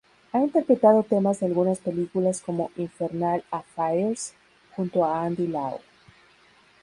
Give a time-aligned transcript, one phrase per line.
[0.31, 4.33] Ha interpretado temas de algunas películas, como "Infernal Affairs"
[4.75, 5.79] junto a Andy Lau.